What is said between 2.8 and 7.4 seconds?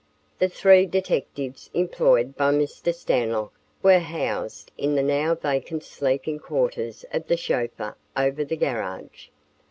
Stanlock were housed in the now vacant sleeping quarters of the